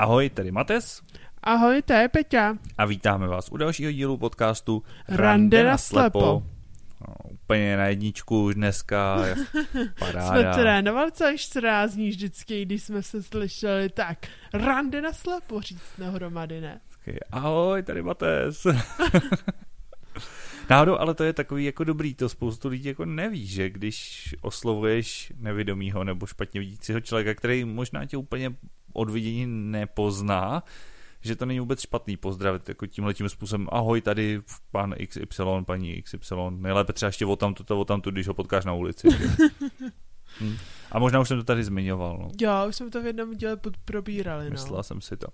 [0.00, 1.02] Ahoj, tady Mates.
[1.42, 2.56] Ahoj, to je Peťa.
[2.78, 6.42] A vítáme vás u dalšího dílu podcastu Rande na slepo.
[7.00, 9.24] No, úplně na jedničku už dneska,
[9.98, 10.28] paráda.
[10.28, 14.18] Jsme trénovali celý 14 dní vždycky, když jsme se slyšeli, tak
[14.52, 16.80] rande na slepo říct nahromady, ne?
[17.30, 18.66] Ahoj, tady Mates.
[20.70, 25.32] Náhodou, ale to je takový jako dobrý, to spoustu lidí jako neví, že když oslovuješ
[25.36, 28.54] nevědomýho nebo špatně vidícího člověka, který možná tě úplně
[28.92, 30.62] od vidění nepozná,
[31.20, 33.68] že to není vůbec špatný pozdravit jako tímhle tím způsobem.
[33.72, 36.34] Ahoj, tady pan XY, paní XY.
[36.50, 39.08] Nejlépe třeba ještě o tamto, o tamto, když ho potkáš na ulici.
[40.40, 40.56] hm.
[40.92, 42.18] A možná už jsem to tady zmiňoval.
[42.18, 42.30] No.
[42.40, 44.44] Jo, už jsme to v jednom díle probírali.
[44.44, 44.50] No.
[44.50, 45.26] Myslela jsem si to.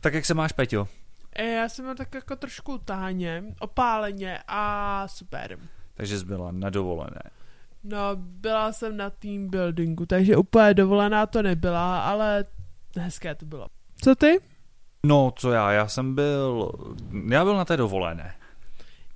[0.00, 0.88] Tak jak se máš, Peťo?
[1.32, 5.58] E, já jsem tak jako trošku utáně, opáleně a super.
[5.94, 7.22] Takže jsi byla na dovolené.
[7.84, 12.44] No, byla jsem na team buildingu, takže úplně dovolená to nebyla, ale
[12.98, 13.66] hezké to bylo.
[14.02, 14.40] Co ty?
[15.06, 16.72] No, co já, já jsem byl,
[17.30, 18.34] já byl na té dovolené.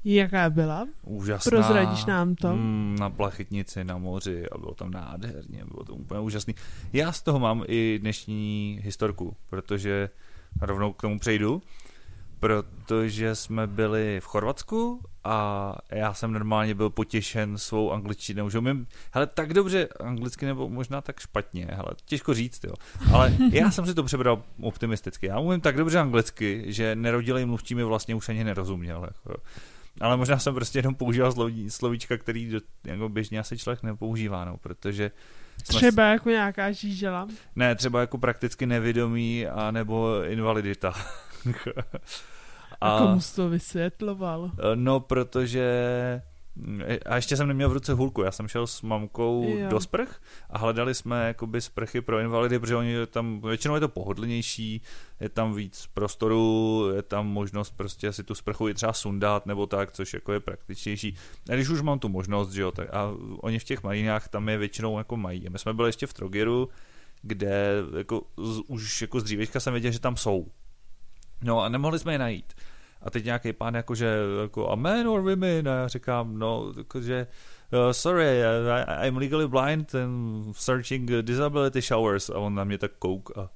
[0.05, 0.89] Jaká byla?
[1.03, 1.51] Úžasná.
[1.51, 2.57] Prozradíš nám to?
[2.57, 6.55] Mm, na plachytnici, na moři a bylo tam nádherně, bylo to úplně úžasný.
[6.93, 10.11] Já z toho mám i dnešní historku, protože
[10.61, 11.63] rovnou k tomu přejdu
[12.43, 18.87] protože jsme byli v Chorvatsku a já jsem normálně byl potěšen svou angličtinou, že umím,
[19.13, 22.73] hele, tak dobře anglicky nebo možná tak špatně, hele, těžko říct, jo.
[23.13, 25.27] Ale já jsem si to přebral optimisticky.
[25.27, 29.41] Já umím tak dobře anglicky, že nerodilej mluvčí mi vlastně už ani nerozuměl, jako.
[30.01, 34.45] Ale možná jsem prostě jenom používal sloví, slovíčka, který do, jako běžně asi člověk nepoužívá,
[34.45, 35.11] no, protože
[35.67, 37.29] třeba jako nějaká žížela?
[37.57, 40.95] Ne, třeba jako prakticky nevědomí a nebo invalidita.
[42.81, 44.51] A, a komu jsi to vysvětloval?
[44.59, 45.63] Eh, no, protože
[47.07, 49.71] a ještě jsem neměl v ruce hůlku, já jsem šel s mamkou jo.
[49.71, 53.89] do sprch a hledali jsme jakoby sprchy pro invalidy, protože oni tam, většinou je to
[53.89, 54.83] pohodlnější,
[55.21, 59.67] je tam víc prostoru, je tam možnost prostě si tu sprchu i třeba sundat nebo
[59.67, 61.17] tak, což jako je praktičnější.
[61.51, 64.49] A když už mám tu možnost, že jo, tak a oni v těch marinách tam
[64.49, 65.47] je většinou jako mají.
[65.47, 66.69] A my jsme byli ještě v Trogiru,
[67.23, 68.23] kde jako,
[68.67, 70.47] už jako z dřívěčka jsem věděl, že tam jsou.
[71.43, 72.53] No a nemohli jsme je najít.
[73.03, 77.27] A teď nějaký pán jakože jako a men or women a já říkám, no, jakože
[77.73, 82.93] uh, sorry, I, I'm legally blind and searching disability showers a on na mě tak
[82.99, 83.51] kouk a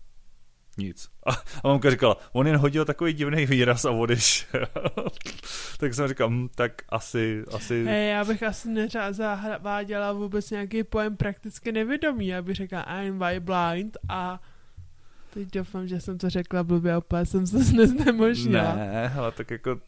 [0.79, 1.09] nic.
[1.27, 1.31] A,
[1.65, 4.67] a mamka říkala, on jen hodil takový divný výraz a odešel.
[5.79, 7.85] tak jsem říkal, hm, tak asi, asi...
[7.85, 13.97] Hey, já bych asi nezaváděla vůbec nějaký pojem prakticky nevědomý, já bych řekla I'm blind
[14.09, 14.41] a
[15.37, 18.75] Teď doufám, že jsem to řekla blbě a opět jsem se neznemožnila.
[18.77, 19.81] Ne, ale tak jako,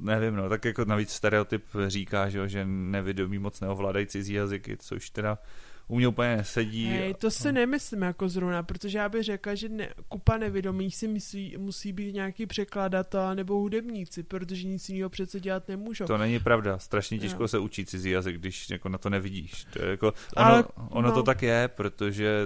[0.00, 5.10] nevím, no, tak jako navíc stereotyp říká, že, že nevědomí moc neovládají cizí jazyky, což
[5.10, 5.38] teda
[5.88, 6.86] u mě úplně nesedí.
[6.86, 11.08] Hej, to si nemyslím jako zrovna, protože já bych řekla, že ne, kupa nevědomých si
[11.08, 16.06] myslí, musí být nějaký překladatel nebo hudebníci, protože nic jiného přece dělat nemůžou.
[16.06, 17.48] To není pravda, strašně těžko no.
[17.48, 19.66] se učí cizí jazyk, když jako na to nevidíš.
[19.72, 21.14] To je jako, ono, Ale, ono no.
[21.14, 22.42] to tak je, protože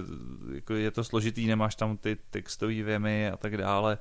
[0.55, 3.99] jako je to složitý, nemáš tam ty textové věmy a tak dále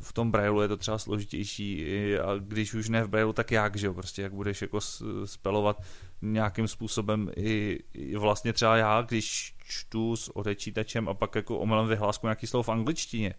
[0.00, 1.86] v tom brailu je to třeba složitější
[2.18, 4.80] a když už ne v brailu, tak jak, že jo, prostě jak budeš jako
[5.24, 5.82] spelovat
[6.22, 7.78] nějakým způsobem i,
[8.18, 12.68] vlastně třeba já, když čtu s odečítačem a pak jako omylem vyhlásku nějaký slovo v
[12.68, 13.34] angličtině,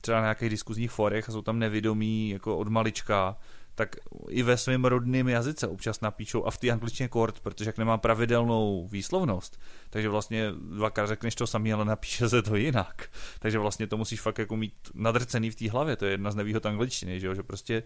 [0.00, 3.36] třeba na nějakých diskuzních forech a jsou tam nevědomí jako od malička,
[3.74, 3.96] tak
[4.28, 7.98] i ve svém rodném jazyce občas napíšou a v té angličtině kort, protože jak nemá
[7.98, 9.60] pravidelnou výslovnost,
[9.90, 13.10] takže vlastně dvakrát řekneš to samý, ale napíše se to jinak.
[13.38, 16.34] Takže vlastně to musíš fakt jako mít nadrcený v té hlavě, to je jedna z
[16.34, 17.34] nevýhod angličtiny, že, jo?
[17.34, 17.82] že prostě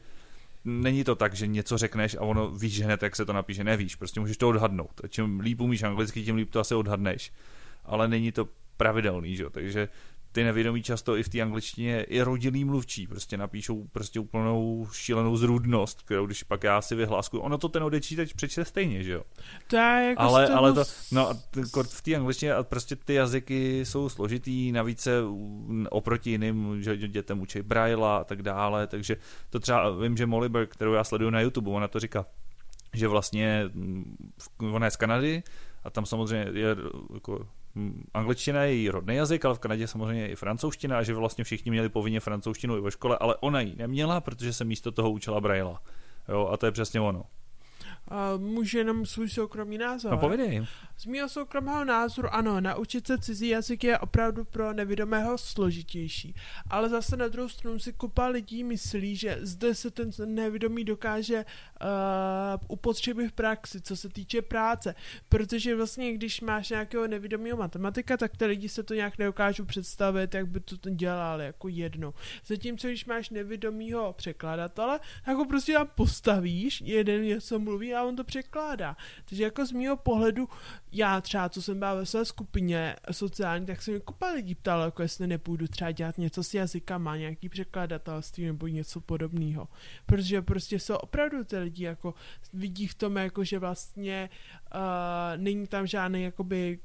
[0.64, 3.94] není to tak, že něco řekneš a ono víš hned, jak se to napíše, nevíš,
[3.94, 5.00] prostě můžeš to odhadnout.
[5.04, 7.32] A čím líp umíš anglicky, tím líp to asi odhadneš.
[7.84, 9.50] Ale není to pravidelný, že jo?
[9.50, 9.88] takže
[10.36, 15.36] ty nevědomí často i v té angličtině i rodilý mluvčí prostě napíšou prostě úplnou šílenou
[15.36, 19.22] zrůdnost, kterou když pak já si vyhlásku, ono to ten odečítač přečte stejně, že jo?
[19.66, 21.30] To je jako ale, ale to, no
[21.82, 25.22] v té angličtině a prostě ty jazyky jsou složitý, navíc se
[25.90, 29.16] oproti jiným, že dětem učí Braille a tak dále, takže
[29.50, 32.26] to třeba vím, že Molly Berg, kterou já sleduju na YouTube, ona to říká,
[32.92, 33.70] že vlastně
[34.58, 35.42] ona je z Kanady
[35.84, 36.76] a tam samozřejmě je
[37.14, 37.48] jako
[38.14, 41.70] angličtina je její rodný jazyk, ale v Kanadě samozřejmě i francouzština a že vlastně všichni
[41.70, 45.40] měli povinně francouzštinu i ve škole, ale ona ji neměla, protože se místo toho učila
[45.40, 45.76] Braille.
[46.28, 47.24] Jo, a to je přesně ono.
[48.10, 50.10] Uh, můžu jenom svůj soukromý názor.
[50.10, 50.66] No povědej.
[50.98, 56.34] Z mého soukromého názoru ano, naučit se cizí jazyk je opravdu pro nevidomého složitější.
[56.70, 61.44] Ale zase na druhou stranu si kupa lidí myslí, že zde se ten nevidomý dokáže
[61.44, 61.88] uh,
[62.68, 64.94] upotřebit v praxi, co se týče práce.
[65.28, 70.34] Protože vlastně, když máš nějakého nevidomého matematika, tak ty lidi se to nějak nedokážou představit,
[70.34, 72.14] jak by to dělali jako jedno.
[72.46, 78.16] Zatímco, když máš nevidomého překladatele, tak ho prostě tam postavíš, jeden něco mluví a on
[78.16, 78.96] to překládá.
[79.24, 80.48] Takže jako z mého pohledu
[80.92, 84.84] já třeba, co jsem byla ve své skupině sociální, tak se mi kupa lidí ptalo,
[84.84, 89.68] jako jestli nepůjdu třeba dělat něco s jazykama, nějaký překladatelství nebo něco podobného.
[90.06, 92.14] Protože prostě jsou opravdu ty lidi jako
[92.52, 94.30] vidí v tom, jako že vlastně
[94.74, 94.80] uh,
[95.36, 96.78] není tam žádný jakoby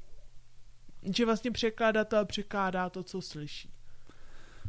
[1.02, 3.70] že vlastně překladatel překládá to, co slyší.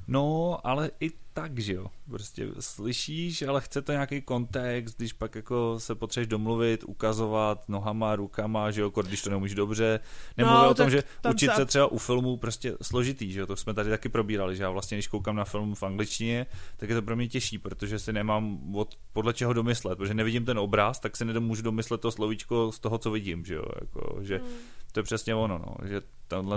[0.07, 1.85] No, ale i tak, že jo.
[2.09, 8.15] Prostě slyšíš, ale chce to nějaký kontext, když pak jako se potřebuješ domluvit, ukazovat nohama,
[8.15, 9.99] rukama, že jo, když to nemůžeš dobře.
[10.37, 11.55] Nemluvím no, o tom, že učit se...
[11.55, 14.69] se třeba u filmu prostě složitý, že jo, to jsme tady taky probírali, že já
[14.69, 16.45] vlastně, když koukám na film v angličtině,
[16.77, 20.45] tak je to pro mě těžší, protože si nemám od, podle čeho domyslet, protože nevidím
[20.45, 24.17] ten obraz, tak si nemůžu domyslet to slovíčko z toho, co vidím, že jo, jako,
[24.21, 24.47] že hmm.
[24.91, 26.01] to je přesně ono, no, že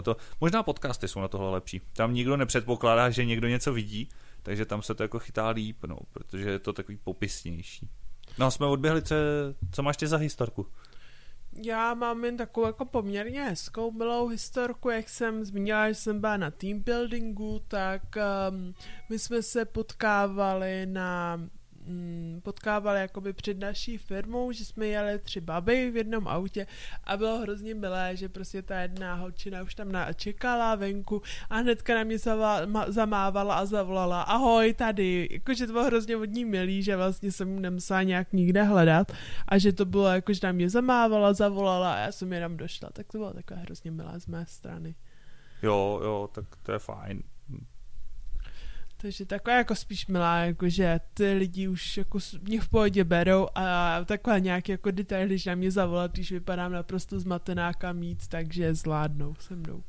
[0.03, 1.81] to, možná podcasty jsou na tohle lepší.
[1.93, 4.09] Tam nikdo nepředpokládá, že někdo něco vidí,
[4.47, 7.89] takže tam se to jako chytá líp, no, protože je to takový popisnější.
[8.39, 9.15] No jsme odběhli, co,
[9.73, 10.67] co máš ty za historku?
[11.53, 16.37] Já mám jen takovou jako poměrně hezkou milou historku, jak jsem zmínila, že jsem byla
[16.37, 18.03] na team buildingu, tak
[18.51, 18.75] um,
[19.11, 21.41] my jsme se potkávali na
[21.87, 26.67] mm, potkávali jakoby před naší firmou, že jsme jeli tři baby v jednom autě
[27.05, 31.95] a bylo hrozně milé, že prostě ta jedna holčina už tam čekala venku a hnedka
[31.95, 32.19] na mě
[32.87, 38.03] zamávala a zavolala ahoj tady, jakože to bylo hrozně vodní milý, že vlastně jsem nemusela
[38.03, 39.13] nějak nikde hledat
[39.49, 42.91] a že to bylo jako, že na mě zamávala, zavolala a já jsem jenom došla,
[42.93, 44.95] tak to bylo takové hrozně milé z mé strany.
[45.63, 47.23] Jo, jo, tak to je fajn.
[48.97, 53.49] Takže taková jako spíš milá, jako že ty lidi už jako mě v pohodě berou
[53.55, 58.29] a taková nějaký jako detail, když na mě zavolat, když vypadám naprosto zmatená kam jít,
[58.29, 59.83] takže zvládnou se mnou.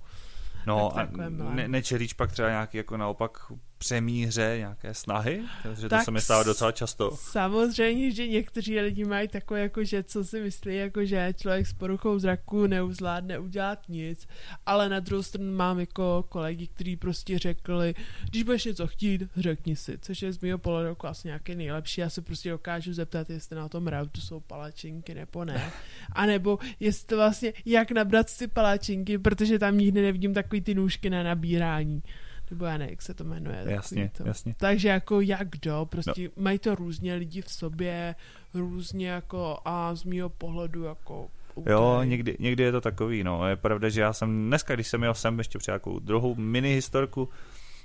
[0.66, 1.08] No a
[1.54, 5.42] ne, nečelíš pak třeba nějaký jako naopak přemíře nějaké snahy?
[5.64, 7.12] Takže to se mi stává docela často.
[7.16, 11.74] Samozřejmě, že někteří lidi mají takové, jako, že co si myslí, jako, že člověk s
[11.74, 14.28] poruchou zraku neuzládne udělat nic,
[14.66, 17.96] ale na druhou stranu mám jako kolegy, kteří prostě řekli,
[18.30, 22.02] když budeš něco chtít, řekni si, což je z mého pohledu jako asi nějaký nejlepší.
[22.02, 25.72] Já se prostě dokážu zeptat, jestli na tom rautu jsou palačinky nebo ne.
[26.12, 31.10] A nebo jestli vlastně, jak nabrat si palačinky, protože tam nikdy nevidím takový ty nůžky
[31.10, 32.04] na nabírání
[32.52, 33.64] nebo já nevím, jak se to jmenuje.
[33.66, 34.28] Jasně, to.
[34.28, 34.56] jasně.
[34.58, 36.44] Takže jako jak kdo, prostě no.
[36.44, 38.16] mají to různě lidi v sobě,
[38.54, 41.74] různě jako a z mýho pohledu jako Okay.
[41.74, 43.48] Jo, někdy, někdy je to takový, no.
[43.48, 46.74] Je pravda, že já jsem dneska, když jsem jel sem ještě při nějakou druhou mini
[46.74, 47.30] historku,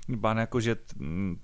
[0.09, 0.75] bán jako, že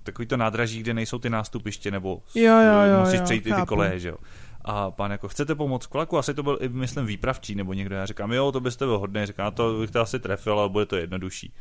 [0.02, 3.54] takový to nádraží, kde nejsou ty nástupiště, nebo jo, jo, jo, musíš jo, přejít i
[3.54, 4.16] ty koleje, že jo.
[4.64, 6.18] A pán jako, chcete pomoct kolaku?
[6.18, 7.96] Asi to byl i, myslím, výpravčí nebo někdo.
[7.96, 9.26] Já říkám, jo, to byste byl hodný.
[9.26, 11.52] Říkám, to bych to asi trefil, ale bude to jednodušší.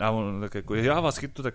[0.00, 1.54] A on tak jako, já vás chytnu, tak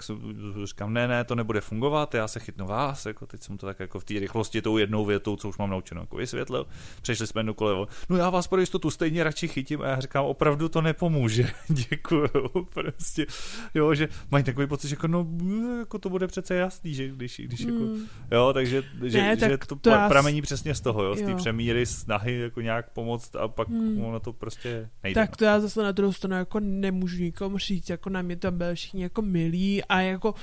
[0.63, 3.79] říkám, ne, ne, to nebude fungovat, já se chytnu vás, jako teď jsem to tak
[3.79, 6.67] jako v té rychlosti tou jednou větou, co už mám naučeno, jako vysvětlil,
[7.01, 10.25] přešli jsme jednu kolevo, no já vás pro jistotu stejně radši chytím a já říkám,
[10.25, 12.29] opravdu to nepomůže, děkuju,
[12.73, 13.25] prostě,
[13.73, 15.27] jo, že mají takový pocit, že jako, no,
[15.79, 18.05] jako to bude přece jasný, že když, když jako, mm.
[18.31, 21.85] jo, takže, že, ne, že to, to pramení přesně z toho, jo, z té přemíry
[21.85, 24.03] snahy jako nějak pomoct a pak mm.
[24.03, 25.21] ono to prostě nejde.
[25.21, 25.35] Tak no.
[25.35, 28.75] to já zase na druhou stranu jako nemůžu nikomu říct, jako na mě tam byli
[28.75, 30.35] všichni jako milí a jako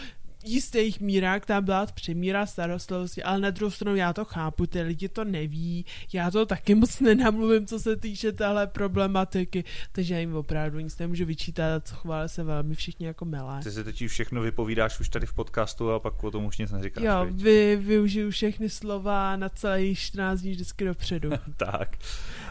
[0.45, 5.09] jistých mírách tam byla přemíra starostlivosti, ale na druhou stranu já to chápu, ty lidi
[5.09, 10.35] to neví, já to taky moc nenamluvím, co se týče téhle problematiky, takže já jim
[10.35, 13.61] opravdu nic nemůžu vyčítat a co chvále se velmi všichni jako milé.
[13.63, 16.73] Ty si teď všechno vypovídáš už tady v podcastu a pak o tom už nic
[16.73, 17.05] neříkáš.
[17.05, 21.31] Jo, vy, využiju všechny slova na celý 14 dní vždycky dopředu.
[21.57, 21.97] tak.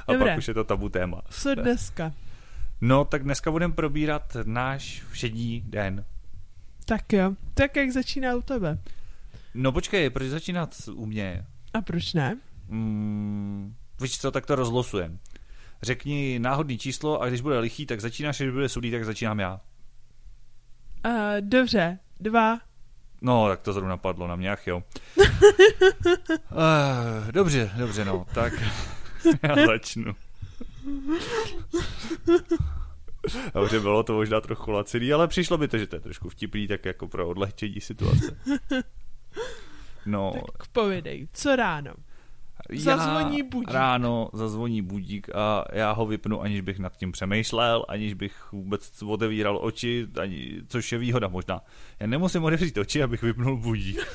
[0.08, 0.32] A Dobré.
[0.32, 1.22] pak už je to tabu téma.
[1.30, 2.14] Co dneska?
[2.82, 6.06] No, tak dneska budeme probírat náš všední den.
[6.86, 7.34] Tak jo.
[7.54, 8.80] Tak jak začíná u tebe?
[9.54, 11.46] No počkej, proč začínat u mě?
[11.74, 12.40] A proč ne?
[12.68, 15.20] Mm, víš co, tak to rozlosujem.
[15.82, 19.62] Řekni náhodný číslo a když bude lichý, tak začínáš, když bude sudý, tak začínám já.
[21.06, 22.60] Uh, dobře, dva.
[23.22, 24.84] No, tak to zrovna padlo na mě, ach jo.
[26.52, 28.54] uh, dobře, dobře, no, tak
[29.44, 30.16] já začnu.
[33.54, 36.68] Dobře, bylo to možná trochu laciný, ale přišlo mi to, že to je trošku vtipný,
[36.68, 38.38] tak jako pro odlehčení situace.
[40.06, 40.34] No.
[40.58, 41.94] Tak povědej, co ráno?
[42.74, 43.72] Zazvoní budík.
[43.72, 49.02] ráno zazvoní budík a já ho vypnu, aniž bych nad tím přemýšlel, aniž bych vůbec
[49.02, 51.62] otevíral oči, ani, což je výhoda možná.
[52.00, 54.08] Já nemusím otevřít oči, abych vypnul budík.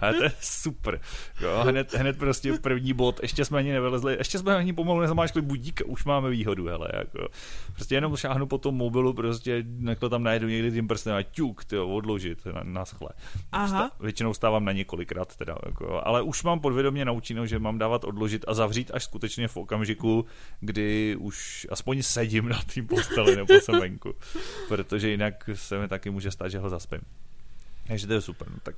[0.00, 1.00] A to je super.
[1.40, 5.42] Jo, hned, hned prostě první bod, ještě jsme ani nevylezli, ještě jsme ani pomalu nezamáčkli
[5.42, 7.28] budík, už máme výhodu, hele, jako.
[7.74, 11.64] Prostě jenom šáhnu po tom mobilu, prostě nekle tam najedu někdy tím prstem a ťuk,
[11.64, 13.08] tyjo, odložit na, na schle.
[13.52, 13.90] Aha.
[14.00, 18.44] většinou stávám na několikrát teda, jako, ale už mám podvědomě naučeno, že mám dávat odložit
[18.48, 20.24] a zavřít až skutečně v okamžiku,
[20.60, 24.14] kdy už aspoň sedím na té posteli nebo jsem venku.
[24.68, 27.00] Protože jinak se mi taky může stát, že ho zaspím.
[27.86, 28.48] Takže to je super.
[28.50, 28.74] No, tak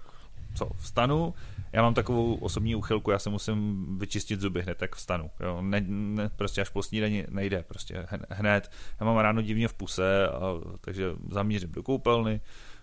[0.55, 1.35] co, vstanu,
[1.73, 5.31] já mám takovou osobní uchylku, já se musím vyčistit zuby hned, tak vstanu.
[5.41, 5.63] Jo.
[5.63, 8.71] Ne, ne, prostě až po snídani nejde, prostě hned.
[9.01, 10.41] Já mám ráno divně v puse, a,
[10.81, 12.41] takže zamířím do koupelny,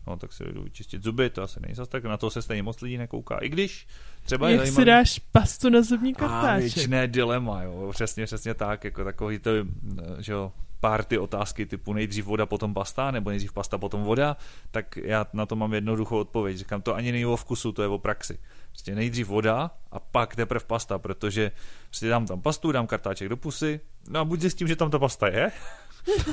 [0.07, 2.63] no tak si jdu vyčistit zuby, to asi není zase tak, na to se stejně
[2.63, 3.37] moc lidí nekouká.
[3.37, 3.87] I když
[4.23, 6.75] třeba Jak si dáš pastu na zubní kartáček?
[6.75, 9.51] věčné dilema, jo, přesně, přesně tak, jako takový to,
[10.19, 10.51] že jo,
[11.07, 14.37] ty otázky typu nejdřív voda, potom pasta, nebo nejdřív pasta, potom voda,
[14.71, 16.57] tak já na to mám jednoduchou odpověď.
[16.57, 18.39] Říkám, to ani není o vkusu, to je o praxi.
[18.69, 21.51] Prostě nejdřív voda a pak teprve pasta, protože
[21.89, 24.99] prostě dám tam pastu, dám kartáček do pusy, no a buď zjistím, že tam ta
[24.99, 25.51] pasta je,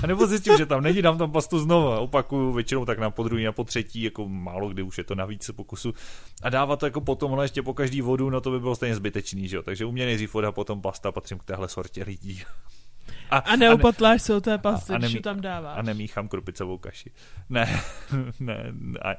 [0.03, 1.99] a nebo zjistím, že tam není, dám tam pastu znovu.
[1.99, 5.25] Opakuju většinou tak na podruhý, a po třetí, jako málo kdy už je to na
[5.25, 5.95] více pokusu.
[6.43, 8.97] A dávat to jako potom, ale ještě po každý vodu, no to by bylo stejně
[8.97, 9.63] zbytečný, že jo.
[9.63, 12.43] Takže u mě nejdřív voda, potom pasta, patřím k téhle sortě lidí.
[13.31, 15.79] A, a neopatláš se o té pasty, když tam dáváš.
[15.79, 17.11] A nemíchám krupicovou kaši.
[17.49, 17.81] Ne,
[18.41, 18.73] ne,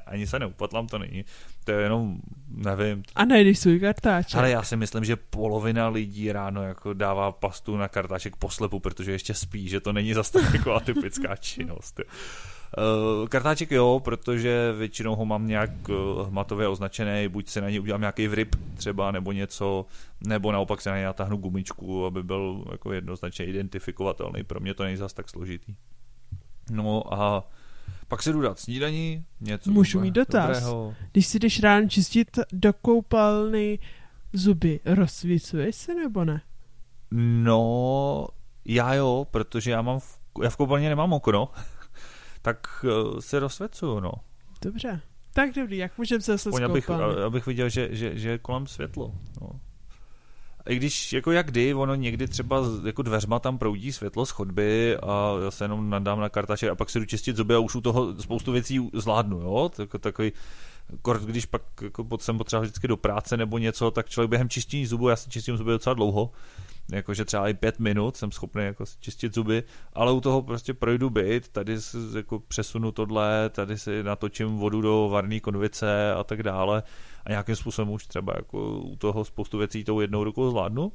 [0.06, 1.24] ani se neupatlám, to není.
[1.64, 3.02] To je jenom, nevím.
[3.14, 4.38] A nejdeš svůj kartáček.
[4.38, 9.12] Ale já si myslím, že polovina lidí ráno jako dává pastu na kartáček poslepu, protože
[9.12, 12.00] ještě spí, že to není zase tak jako atypická činnost.
[12.78, 17.80] Uh, kartáček jo, protože většinou ho mám nějak uh, hmatově označený, buď se na něj
[17.80, 19.86] udělám nějaký vrip třeba, nebo něco,
[20.26, 24.44] nebo naopak se na něj natáhnu gumičku, aby byl jako jednoznačně identifikovatelný.
[24.44, 25.74] Pro mě to není zas tak složitý.
[26.70, 27.48] No a
[28.08, 30.46] pak si jdu dát snídaní, něco Můžu mít dotaz.
[30.46, 30.94] Dobrého.
[31.12, 33.78] Když si jdeš ráno čistit do koupelny
[34.32, 36.42] zuby, rozsvícuješ se nebo ne?
[37.10, 38.26] No,
[38.64, 41.48] já jo, protože já mám v, já v koupelně nemám okno,
[42.46, 44.12] tak uh, se rozsvěcuju, no.
[44.62, 45.00] Dobře.
[45.32, 46.90] Tak dobrý, jak můžeme se zase abych,
[47.26, 49.14] abych viděl, že, že, že je kolem světlo.
[49.40, 49.48] No.
[50.68, 54.96] I když jako jak kdy, ono někdy třeba jako dveřma tam proudí světlo z chodby
[54.96, 57.74] a já se jenom nadám na kartače a pak si jdu čistit zuby a už
[57.74, 59.70] u toho spoustu věcí zvládnu, jo?
[59.76, 60.32] Tak, takový
[61.02, 64.86] kort, když pak jako jsem potřeboval vždycky do práce nebo něco, tak člověk během čištění
[64.86, 66.30] zubů, já si čistím zuby docela dlouho,
[66.92, 69.62] jakože třeba i pět minut jsem schopný jako čistit zuby,
[69.92, 74.80] ale u toho prostě projdu byt, tady si jako přesunu tohle, tady si natočím vodu
[74.80, 76.82] do varné konvice a tak dále
[77.24, 80.92] a nějakým způsobem už třeba jako u toho spoustu věcí tou jednou rukou zvládnu.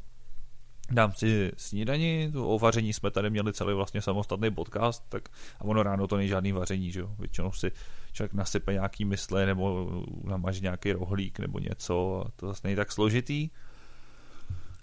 [0.92, 5.30] Dám si snídani, o vaření jsme tady měli celý vlastně samostatný podcast, tak
[5.60, 7.16] a ono ráno to není žádný vaření, že jo.
[7.20, 7.72] Většinou si
[8.14, 9.90] člověk nasype nějaký mysle nebo
[10.24, 13.50] namaže nějaký rohlík nebo něco a to zase není tak složitý.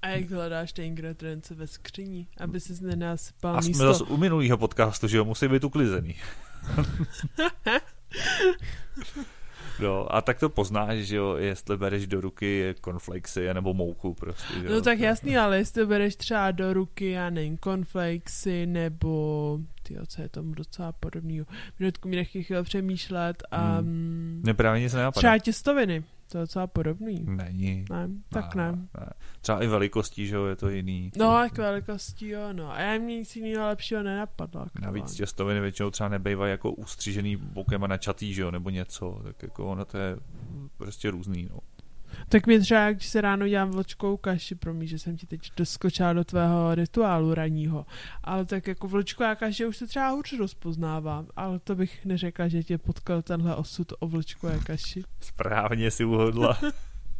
[0.03, 4.59] A jak hledáš ty ingredience ve skříni, aby si nenasypal A jsme zase u minulého
[4.59, 6.15] podcastu, že jo, musí být uklizený.
[9.81, 14.55] No, a tak to poznáš, že jo, jestli bereš do ruky cornflakesy nebo mouku prostě.
[14.55, 14.73] Že jo?
[14.73, 20.23] No tak jasný, ale jestli bereš třeba do ruky, já nevím, cornflakesy nebo tyjo, co
[20.23, 21.47] je tomu docela podobného.
[21.79, 23.77] Minutku mi nechci chvíli přemýšlet a...
[23.77, 23.89] Hmm.
[23.89, 25.21] Mm, Neprávě nic nenapadá.
[25.21, 26.05] Třeba těstoviny.
[26.29, 27.25] To je docela podobný.
[27.29, 27.85] Není.
[27.91, 28.73] Ne, tak ne.
[28.73, 29.11] ne.
[29.41, 31.11] Třeba i velikostí, že jo, je to jiný.
[31.17, 32.73] No, jak velikostí, jo, no.
[32.73, 34.67] A já mě nic jiného lepšího nenapadlo.
[34.81, 39.21] Navíc těstoviny většinou třeba nebejvají jako ustřižený bokem a načatý, že jo, nebo něco.
[39.25, 40.17] Tak jako ono to je
[40.77, 41.59] prostě různý, no.
[42.29, 46.13] Tak mi třeba, když se ráno dělám vločkou kaši, promiň, že jsem ti teď doskočila
[46.13, 47.87] do tvého rituálu raního,
[48.25, 52.63] ale tak jako vločková kaše už se třeba hůř rozpoznává, ale to bych neřekla, že
[52.63, 55.03] tě potkal tenhle osud o vločkové kaši.
[55.21, 56.59] Správně si uhodla.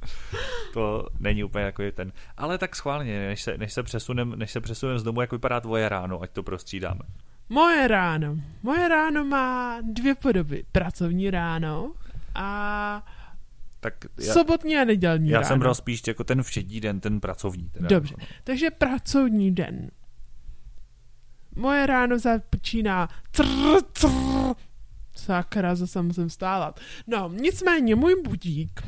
[0.73, 2.13] to není úplně jako je ten.
[2.37, 5.61] Ale tak schválně, než se, než se přesunem, než se přesunem z domu, jak vypadá
[5.61, 7.01] tvoje ráno, ať to prostřídáme.
[7.49, 8.37] Moje ráno.
[8.63, 10.65] Moje ráno má dvě podoby.
[10.73, 11.93] Pracovní ráno
[12.35, 13.07] a
[13.91, 15.49] tak já, Sobotní a nedělní Já ráno.
[15.49, 17.71] jsem bral spíš jako ten všední den, ten pracovní.
[17.71, 18.27] Teda Dobře, no.
[18.45, 19.91] takže pracovní den.
[21.57, 24.11] Moje ráno začíná trr, trr.
[25.17, 26.81] Sakra, zase musím stávat.
[27.07, 28.83] No, nicméně můj budík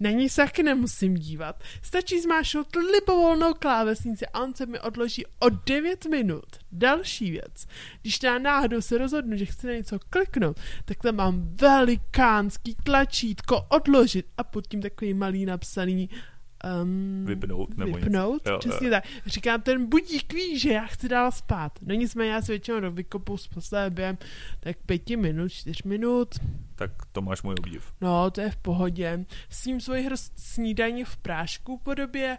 [0.00, 1.62] na ní se taky nemusím dívat.
[1.82, 6.46] Stačí zmášnout libovolnou klávesnici a on se mi odloží o 9 minut.
[6.72, 7.66] Další věc.
[8.02, 13.66] Když na náhodou se rozhodnu, že chci na něco kliknout, tak tam mám velikánský tlačítko
[13.68, 16.10] odložit a pod tím takový malý napsaný
[16.82, 17.78] um, vypnout.
[17.78, 18.58] Nebo vypnout, něco.
[18.58, 18.90] přesně jo.
[18.90, 19.04] tak.
[19.26, 21.78] Říkám, ten budík ví, že já chci dál spát.
[21.82, 24.18] No nicméně já se většinou vykopu z postele během
[24.60, 26.28] tak pěti minut, čtyř minut.
[26.74, 27.92] Tak to máš můj obdiv.
[28.00, 29.24] No, to je v pohodě.
[29.48, 32.38] S tím svoji hrst snídaní v prášku podobě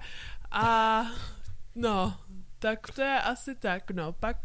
[0.51, 1.05] a
[1.75, 2.13] no,
[2.61, 4.13] tak to je asi tak, no.
[4.13, 4.37] Pak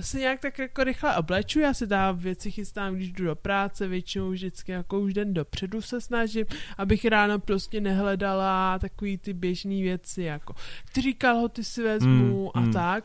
[0.00, 3.88] se nějak tak jako rychle obleču, já si dám věci chystám, když jdu do práce,
[3.88, 6.46] většinou vždycky jako už den dopředu se snažím,
[6.78, 12.60] abych ráno prostě nehledala takový ty běžné věci, jako který kalhoty si vezmu mm, a
[12.60, 12.72] mm.
[12.72, 13.04] tak.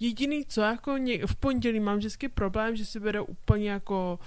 [0.00, 4.18] Jediný co, jako v pondělí mám vždycky problém, že si beru úplně jako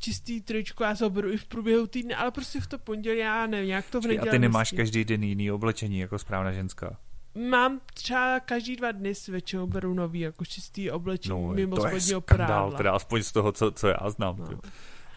[0.00, 3.18] čistý tričko, já se ho beru i v průběhu týdne, ale prostě v to pondělí
[3.18, 4.28] já nevím, jak to v neděli.
[4.28, 6.96] A ty nemáš každý den jiný oblečení jako správná ženská?
[7.38, 12.20] Mám třeba každý dva dny s většinou beru nový, jako čistý oblečení no, mimo spodního
[12.20, 12.70] prádla.
[12.70, 14.36] teda aspoň z toho, co, co já znám.
[14.38, 14.60] No.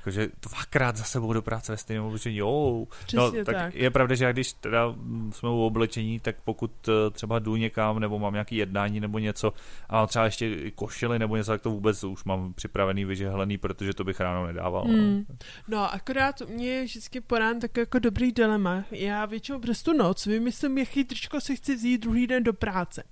[0.01, 2.85] Jakože dvakrát za sebou do práce ve stejném oblečení, jo.
[3.13, 4.95] No, tak, tak, je pravda, že když teda
[5.31, 9.53] jsme u oblečení, tak pokud eh, třeba jdu někam, nebo mám nějaký jednání nebo něco,
[9.89, 13.93] a mám třeba ještě košily nebo něco, tak to vůbec už mám připravený, vyžehlený, protože
[13.93, 14.85] to bych ráno nedával.
[14.85, 15.25] Mm.
[15.67, 18.83] No, akorát mě vždycky porán tak jako dobrý dilema.
[18.91, 23.03] Já většinou přes tu noc vymyslím, jaký tričko si chci vzít druhý den do práce.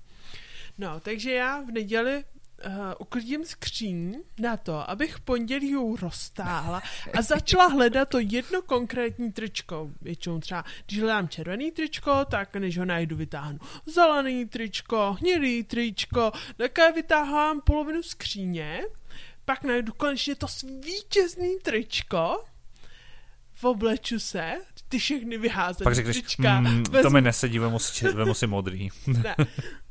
[0.77, 2.23] No, takže já v neděli
[2.65, 6.81] uh, uklidím skříň na to, abych v pondělí ji roztáhla
[7.17, 9.89] a začala hledat to jedno konkrétní tričko.
[10.01, 16.31] Většinou třeba, když hledám červený tričko, tak než ho najdu, vytáhnu zelený tričko, hnědý tričko,
[16.57, 18.81] také vytáhám polovinu skříně,
[19.45, 20.47] pak najdu konečně to
[20.83, 22.43] vítězný tričko,
[23.63, 24.53] obleču se,
[24.89, 26.59] ty všechny vyházené Pak řekneš, trička.
[26.59, 27.01] Mm, vezmu...
[27.01, 28.89] to mi nesedí, vemu si, vemu si modrý.
[29.07, 29.35] ne,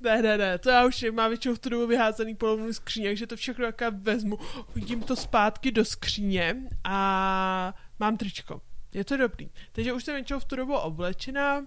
[0.01, 3.27] ne, ne, ne, to já už mám většinou v tu dobu vyházený polovnou skříně, takže
[3.27, 4.39] to všechno jaká vezmu,
[4.75, 8.61] hodím to zpátky do skříně a mám tričko.
[8.95, 9.51] Je to dobrý.
[9.73, 11.59] Takže už jsem většinou v tu dobu oblečená.
[11.59, 11.67] Uh,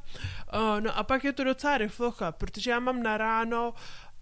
[0.80, 3.74] no a pak je to docela rychlocha, protože já mám na ráno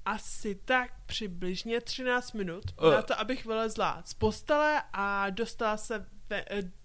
[0.05, 2.91] asi tak přibližně 13 minut uh.
[2.91, 6.05] na to, abych vylezla z postele a dostala se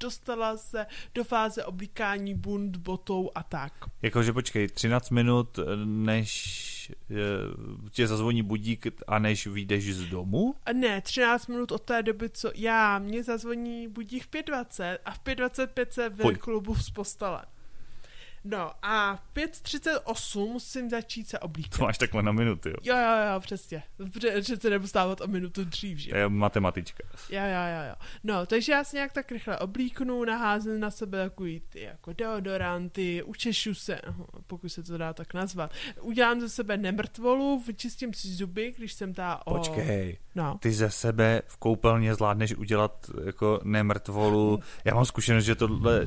[0.00, 3.72] dostala se do fáze oblíkání bund, botou a tak.
[4.02, 7.14] Jakože počkej, 13 minut, eh, než eh,
[7.90, 10.54] tě zazvoní budík a než vyjdeš z domu?
[10.72, 15.20] Ne, 13 minut od té doby, co já, mě zazvoní budík v 5.20 a v
[15.20, 17.42] 5.25 se v klubu z postele.
[18.44, 21.78] No a v 5.38 musím začít se oblíkat.
[21.78, 22.74] To máš takhle na minuty, jo?
[22.83, 23.83] Jo, jo, jo, přesně.
[24.12, 27.04] Protože se nebudu stávat o minutu dřív, že To je matematička.
[27.30, 27.94] Jo, jo, jo, jo.
[28.24, 33.22] No, takže já se nějak tak rychle oblíknu, naházím na sebe takový ty jako deodoranty,
[33.22, 34.00] učešu se,
[34.46, 35.72] pokud se to dá tak nazvat.
[36.00, 39.54] Udělám ze sebe nemrtvolu, vyčistím si zuby, když jsem ta o...
[39.54, 40.59] Počkej, no.
[40.61, 44.61] ty ze sebe v koupelně zvládneš udělat jako nemrtvolu.
[44.85, 46.07] Já mám zkušenost, že tohle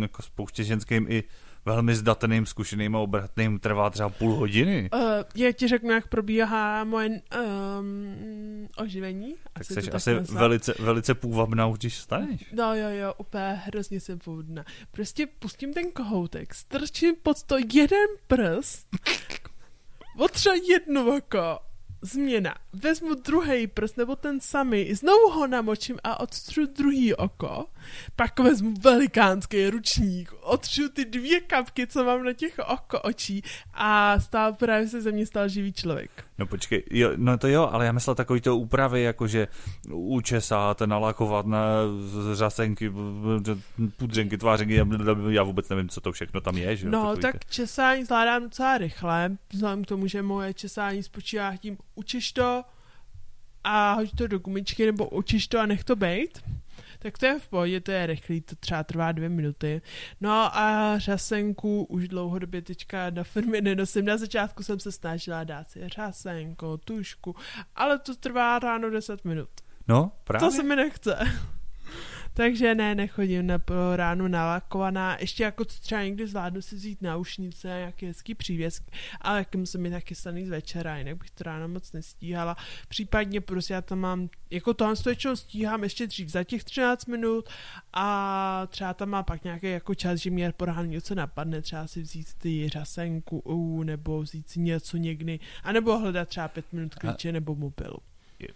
[0.00, 1.24] jako spoustě ženským i
[1.64, 4.90] velmi zdatným, zkušeným a obratným trvá třeba půl hodiny.
[4.94, 5.00] Uh,
[5.34, 9.34] já ti řeknu, jak probíhá moje um, oživení.
[9.52, 12.44] Tak jsi tak asi velice, velice půvabná už, když staneš.
[12.52, 14.64] No jo, jo, úplně hrozně jsem původná.
[14.90, 18.86] Prostě pustím ten kohoutek, strčím pod to jeden prst,
[20.18, 21.69] otřeba jedno oko
[22.02, 22.54] změna.
[22.72, 27.66] Vezmu druhý prst nebo ten samý, znovu ho namočím a odstřu druhý oko,
[28.16, 33.42] pak vezmu velikánský ručník, odstřu ty dvě kapky, co mám na těch oko očí
[33.74, 36.10] a stál právě se ze mě stal živý člověk.
[36.40, 39.48] No počkej, jo, no to jo, ale já myslel takový to úpravy, jakože
[39.92, 41.60] učesat, nalakovat na
[42.32, 42.92] řasenky,
[43.96, 44.80] pudřenky, tvářenky,
[45.28, 46.76] já vůbec nevím, co to všechno tam je.
[46.76, 46.88] Že?
[46.88, 47.52] No tak to.
[47.52, 52.62] česání zvládám docela rychle, vzhledem k tomu, že moje česání spočívá tím učeš to
[53.64, 56.42] a hoď to do gumičky, nebo učíš to a nech to bejt
[57.02, 59.82] tak to je v pohodě, to je rychlý, to třeba trvá dvě minuty.
[60.20, 64.04] No a řasenku už dlouhodobě teďka na firmě nenosím.
[64.04, 67.36] Na začátku jsem se snažila dát si řasenko, tušku,
[67.74, 69.48] ale to trvá ráno 10 minut.
[69.88, 70.48] No, právě.
[70.48, 71.18] To se mi nechce.
[72.34, 73.58] Takže ne, nechodím na
[73.96, 75.16] ránu nalakovaná.
[75.20, 78.90] Ještě jako třeba někdy zvládnu si vzít náušnice, nějaký hezký přívěsk,
[79.20, 82.56] ale jak musím mít taky staný z večera, jinak bych to ráno moc nestíhala.
[82.88, 87.48] Případně prostě já tam mám, jako tohle většinou stíhám ještě dřív za těch 13 minut
[87.92, 91.86] a třeba tam má pak nějaký jako čas, že mě po ránu něco napadne, třeba
[91.86, 97.32] si vzít ty řasenku nebo vzít si něco někdy, anebo hledat třeba pět minut klíče
[97.32, 97.98] nebo mobilu.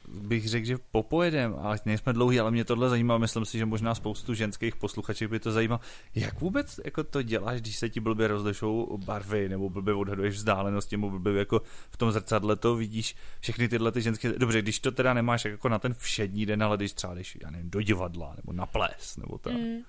[0.08, 3.94] Bych řekl, že popojedem, ale nejsme dlouhý, ale mě tohle zajímá, myslím si, že možná
[3.94, 5.80] spoustu ženských posluchačů by to zajímalo.
[6.14, 10.92] Jak vůbec jako to děláš, když se ti blbě rozlišou barvy, nebo blbě odhaduješ vzdálenost,
[10.92, 14.92] nebo blbě jako v tom zrcadle to vidíš všechny tyhle ty ženské, dobře, když to
[14.92, 18.34] teda nemáš jako na ten všední den, ale když třeba jdeš, já nevím, do divadla,
[18.36, 19.52] nebo na ples, nebo tak.
[19.52, 19.74] Mm.
[19.74, 19.80] Uh,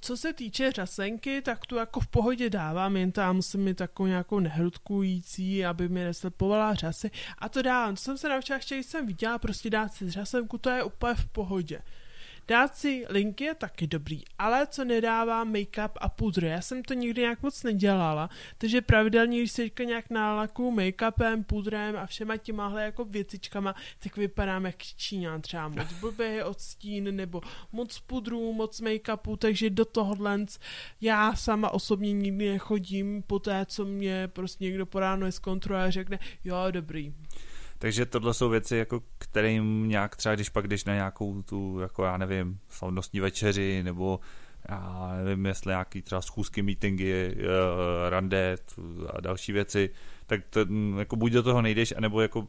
[0.00, 4.06] co se týče řasenky, tak tu jako v pohodě dávám, jen tam musím mít takovou
[4.06, 7.94] nějakou nehrudkující, aby mi neslepovala řasy a to dávám.
[7.94, 11.26] To jsem se naučila ještě, jsem viděla, prostě dát si řasenku, to je úplně v
[11.26, 11.82] pohodě.
[12.48, 16.44] Dát si linky je taky dobrý, ale co nedává make-up a pudr.
[16.44, 21.44] Já jsem to nikdy nějak moc nedělala, takže pravidelně, když se teďka nějak nálaku make-upem,
[21.44, 27.40] pudrem a všema těmahle jako věcičkama, tak vypadám jak Číňan, třeba moc blbý odstín, nebo
[27.72, 30.46] moc pudrů, moc make-upu, takže do tohohle
[31.00, 35.90] já sama osobně nikdy nechodím po té, co mě prostě někdo po ráno zkontroluje a
[35.90, 37.14] řekne, jo, dobrý,
[37.78, 42.04] takže tohle jsou věci, jako kterým nějak třeba, když pak jdeš na nějakou tu, jako
[42.04, 44.20] já nevím, slavnostní večeři, nebo
[44.68, 47.44] já nevím, jestli nějaký třeba schůzky, meetingy, uh,
[48.08, 48.56] rande
[49.10, 49.90] a další věci,
[50.28, 50.60] tak to,
[50.98, 52.48] jako buď do toho nejdeš, anebo jako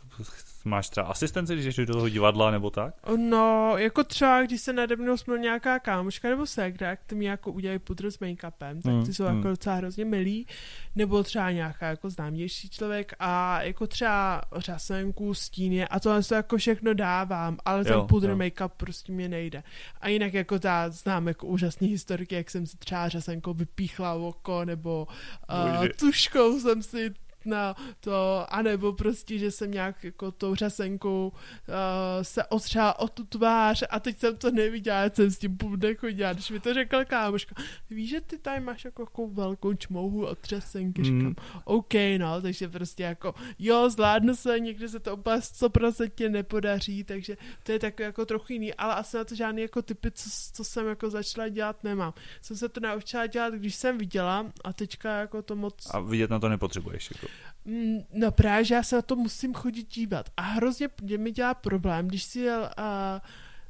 [0.65, 2.93] máš třeba asistenci, když jdeš do toho divadla nebo tak?
[3.17, 7.51] No, jako třeba, když se nade mnou smil nějaká kámoška nebo sekra, tak mi jako
[7.51, 9.35] udělají pudr s make-upem, tak ty mm, jsou mm.
[9.35, 10.47] jako docela hrozně milí,
[10.95, 16.57] nebo třeba nějaká jako známější člověk a jako třeba řasenku, stíny a tohle to jako
[16.57, 19.63] všechno dávám, ale ten pudr make-up prostě mě nejde.
[20.01, 24.65] A jinak jako ta znám jako úžasný historky, jak jsem si třeba řasenkou vypíchla oko,
[24.65, 25.07] nebo
[25.49, 27.13] uh, tuškou jsem si
[27.45, 31.73] na to, anebo prostě, že jsem nějak jako tou řasenkou uh,
[32.21, 36.33] se otřela o tu tvář a teď jsem to neviděla, jsem s tím půl nechodila,
[36.33, 37.55] když mi to řekla kámoška,
[37.89, 41.05] víš, že ty tady máš jako, jako velkou čmouhu od řasenky, mm.
[41.05, 47.03] říkám, OK, no, takže prostě jako, jo, zvládnu se, někdy se to úplně 100% nepodaří,
[47.03, 50.29] takže to je takový jako trochu jiný, ale asi na to žádný jako typy, co,
[50.53, 52.13] co jsem jako začala dělat, nemám.
[52.41, 55.89] Jsem se to naučila dělat, když jsem viděla a teďka jako to moc...
[55.93, 57.27] A vidět na to nepotřebuješ, jako.
[57.65, 60.29] Mm, no právě, že já se na to musím chodit dívat.
[60.37, 62.55] A hrozně mě mi dělá problém, když si uh,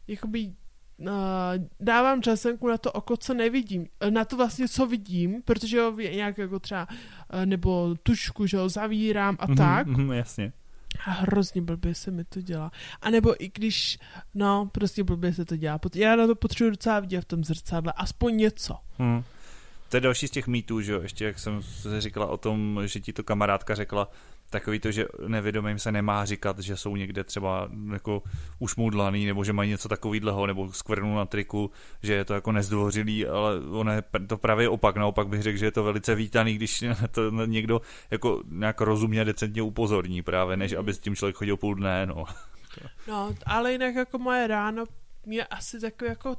[0.07, 0.53] jakoby
[0.97, 1.07] uh,
[1.79, 3.87] dávám časenku na to oko, co nevidím.
[4.09, 6.87] Na to vlastně, co vidím, protože jo, nějak jako třeba,
[7.45, 9.87] nebo tušku, že jo, zavírám a mm-hmm, tak.
[9.87, 10.53] Mm, jasně.
[11.05, 12.71] A hrozně blbě se mi to dělá.
[13.01, 13.99] A nebo i když,
[14.33, 15.79] no, prostě blbě se to dělá.
[15.95, 18.75] Já na to potřebuji docela vidět v tom zrcadle, aspoň něco.
[18.97, 19.23] Hmm
[19.89, 22.81] to je další z těch mýtů, že jo, ještě jak jsem se říkala o tom,
[22.85, 24.07] že ti to kamarádka řekla,
[24.49, 28.23] takový to, že nevědomým se nemá říkat, že jsou někde třeba jako
[28.59, 31.71] ušmoudlaný, nebo že mají něco takového, nebo skvrnu na triku,
[32.03, 35.65] že je to jako nezdvořilý, ale ono je to právě opak, naopak bych řekl, že
[35.65, 40.93] je to velice vítaný, když to někdo jako nějak rozumně decentně upozorní právě, než aby
[40.93, 42.25] s tím člověk chodil půl dne, no.
[43.07, 44.85] No, ale jinak jako moje ráno
[45.25, 46.35] mě asi takový jako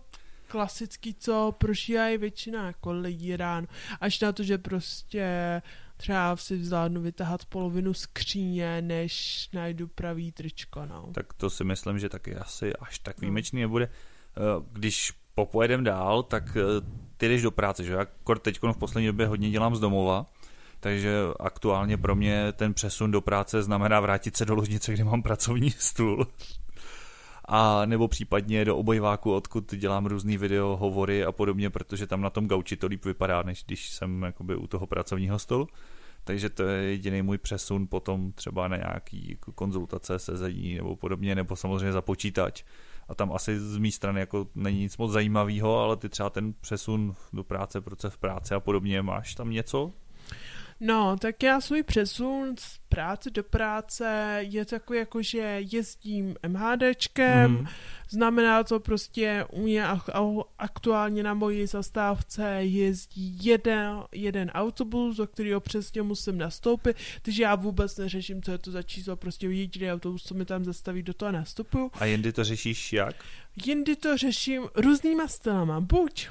[0.50, 3.66] klasický, co prožívají většina jako lidí ráno.
[4.00, 5.62] Až na to, že prostě
[5.96, 11.08] třeba si zvládnu vytahat polovinu skříně, než najdu pravý tričko, no.
[11.12, 13.20] Tak to si myslím, že taky asi až tak no.
[13.20, 13.84] výjimečný nebude.
[13.84, 14.40] Eh,
[14.72, 16.86] když popojedem dál, tak eh,
[17.16, 17.92] ty jdeš do práce, že?
[17.92, 18.06] Já
[18.42, 20.26] teď v poslední době hodně dělám z domova,
[20.80, 25.22] takže aktuálně pro mě ten přesun do práce znamená vrátit se do ložnice, kde mám
[25.22, 26.26] pracovní stůl
[27.52, 32.30] a nebo případně do obojváku, odkud dělám různý video, hovory a podobně, protože tam na
[32.30, 35.68] tom gauči to líp vypadá, než když jsem jakoby u toho pracovního stolu.
[36.24, 41.34] Takže to je jediný můj přesun potom třeba na nějaký jako konzultace, sezení nebo podobně,
[41.34, 42.64] nebo samozřejmě za počítač.
[43.08, 46.52] A tam asi z mé strany jako není nic moc zajímavého, ale ty třeba ten
[46.60, 49.92] přesun do práce, proces v práci a podobně, máš tam něco?
[50.80, 57.50] No, tak já svůj přesun z práce do práce je takový jako, že jezdím MHDčkem,
[57.50, 57.66] mm.
[58.08, 59.86] znamená to prostě u mě
[60.58, 67.54] aktuálně na mojí zastávce jezdí jeden, jeden autobus, do kterého přesně musím nastoupit, takže já
[67.54, 71.14] vůbec neřeším, co je to za číslo, prostě jediný autobus, co mi tam zastaví, do
[71.14, 71.90] toho nastupuju.
[71.94, 73.24] A jindy to řešíš jak?
[73.66, 75.80] Jindy to řeším různýma stylama.
[75.80, 76.28] Buď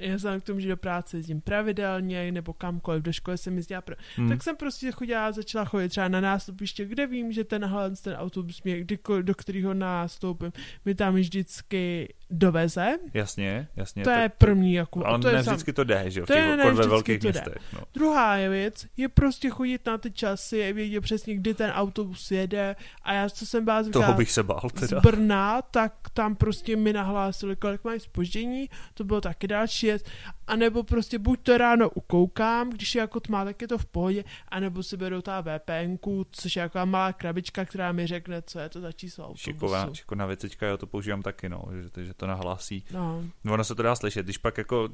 [0.00, 3.80] já jsem k tomu, že do práce jezdím pravidelně, nebo kamkoliv, do školy jsem jezdila,
[3.80, 3.96] pra...
[4.16, 4.28] hmm.
[4.28, 7.70] tak jsem prostě chodila, začala chodit třeba na nástupiště, kde vím, že ten
[8.02, 10.52] ten autobus mě, kdy, do kterého nástupím,
[10.84, 12.98] mi tam vždycky doveze.
[13.14, 14.04] Jasně, jasně.
[14.04, 15.06] To tak, je první jako...
[15.06, 17.54] Ale to ne je vždycky to jde, že jo, v těch, ne, ve velkých městech.
[17.72, 17.80] No.
[17.94, 22.76] Druhá je věc, je prostě chodit na ty časy, vědět přesně, kdy ten autobus jede
[23.02, 25.00] a já, co jsem byla Toho bych se bál teda.
[25.00, 30.02] z Brna, tak tam prostě mi nahlásili, kolik mají spoždění, to bylo taky další věc.
[30.46, 34.24] anebo prostě buď to ráno ukoukám, když je jako tma, tak je to v pohodě,
[34.48, 38.68] anebo si beru ta VPNku, což je jako malá krabička, která mi řekne, co je
[38.68, 39.42] to za číslo autobusu.
[39.44, 42.84] Šiková, šikovná věcička, já to používám taky, no, že, že to nahlásí.
[42.92, 43.24] No.
[43.50, 44.88] Ono se to dá slyšet, když pak jako,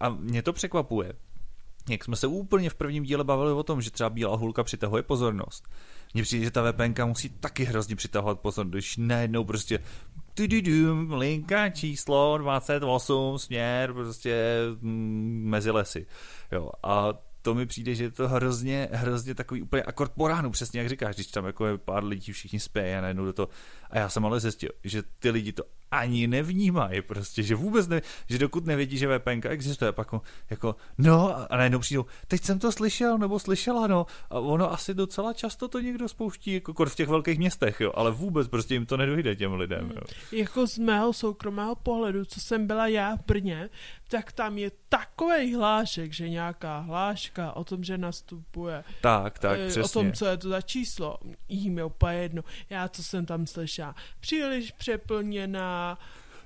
[0.00, 1.12] a mě to překvapuje,
[1.90, 5.02] jak jsme se úplně v prvním díle bavili o tom, že třeba bílá hulka přitahuje
[5.02, 5.68] pozornost.
[6.14, 9.78] Mně přijde, že ta VPN musí taky hrozně přitahovat pozornost, když najednou prostě
[10.34, 16.06] tududum, linka číslo 28, směr prostě mm, mezi lesy.
[16.52, 20.50] Jo, a to mi přijde, že je to hrozně, hrozně takový úplně akord po ránu,
[20.50, 23.48] přesně jak říkáš, když tam jako je pár lidí, všichni spějí a najednou do toho.
[23.90, 28.02] A já jsem ale zjistil, že ty lidi to ani nevnímají prostě, že vůbec ne,
[28.28, 30.14] že dokud nevědí, že VPN existuje, pak
[30.50, 34.94] jako, no a najednou přijdou, teď jsem to slyšel nebo slyšela, no a ono asi
[34.94, 38.86] docela často to někdo spouští, jako v těch velkých městech, jo, ale vůbec prostě jim
[38.86, 40.02] to nedojde těm lidem, jo.
[40.32, 43.70] Jako z mého soukromého pohledu, co jsem byla já v Brně,
[44.08, 48.84] tak tam je takový hlášek, že nějaká hláška o tom, že nastupuje.
[49.00, 49.82] Tak, tak, e, přesně.
[49.82, 51.18] O tom, co je to za číslo.
[51.48, 52.42] Jím je úplně jedno.
[52.70, 53.94] Já, co jsem tam slyšela.
[54.20, 55.81] Příliš přeplněná,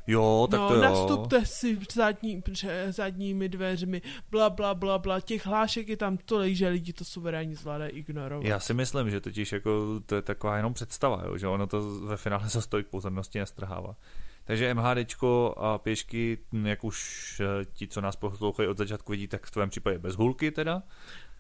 [0.07, 0.83] Jo, tak no, to jo.
[0.83, 2.42] nastupte si zadní,
[2.88, 5.20] zadními dveřmi, bla, bla, bla, bla.
[5.20, 8.44] Těch hlášek je tam tolik, že lidi to suverénně zvládají ignorovat.
[8.44, 12.01] Já si myslím, že totiž jako to je taková jenom představa, jo, že ono to
[12.01, 13.96] ve finále za stolik pozornosti nestrhává.
[14.44, 19.46] Takže MHDčko a pěšky, jak už eh, ti, co nás poslouchají od začátku vidí, tak
[19.46, 20.83] v tvém případě bez hulky teda?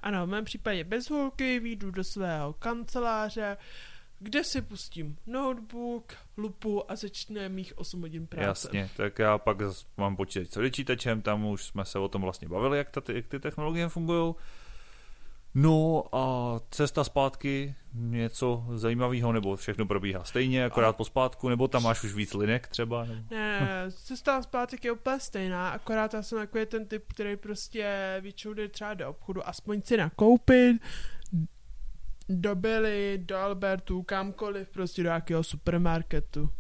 [0.00, 3.56] Ano, v mém případě bez hulky, výjdu do svého kanceláře,
[4.18, 8.46] kde si pustím notebook, lupu a začne mých 8 hodin práce.
[8.46, 9.56] Jasně, tak já pak
[9.96, 13.26] mám počítač s vyčítačem, tam už jsme se o tom vlastně bavili, jak, ta, jak
[13.26, 14.34] ty technologie fungují.
[15.58, 20.92] No a cesta zpátky, něco zajímavého, nebo všechno probíhá stejně, akorát a...
[20.92, 23.04] po zpátku, nebo tam máš už víc linek třeba?
[23.04, 23.20] Nebo...
[23.30, 28.54] Ne, cesta zpátky je úplně stejná, akorát já jsem takový ten typ, který prostě většinou
[28.54, 30.76] jde třeba do obchodu, aspoň si nakoupit,
[32.28, 36.50] do Billy, do Albertu, kamkoliv, prostě do jakého supermarketu.